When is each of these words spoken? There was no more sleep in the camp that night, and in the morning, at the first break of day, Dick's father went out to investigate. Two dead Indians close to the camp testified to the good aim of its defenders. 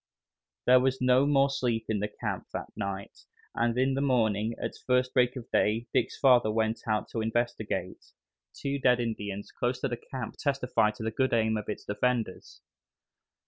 There 0.65 0.79
was 0.79 0.99
no 0.99 1.27
more 1.27 1.51
sleep 1.51 1.85
in 1.87 1.99
the 1.99 2.07
camp 2.07 2.47
that 2.53 2.73
night, 2.75 3.25
and 3.53 3.77
in 3.77 3.93
the 3.93 4.01
morning, 4.01 4.55
at 4.59 4.71
the 4.71 4.79
first 4.87 5.13
break 5.13 5.35
of 5.35 5.51
day, 5.51 5.85
Dick's 5.93 6.17
father 6.17 6.49
went 6.49 6.87
out 6.87 7.07
to 7.09 7.21
investigate. 7.21 8.03
Two 8.51 8.79
dead 8.79 8.99
Indians 8.99 9.51
close 9.51 9.79
to 9.81 9.87
the 9.89 9.97
camp 9.97 10.37
testified 10.37 10.95
to 10.95 11.03
the 11.03 11.11
good 11.11 11.33
aim 11.33 11.55
of 11.55 11.69
its 11.69 11.85
defenders. 11.85 12.61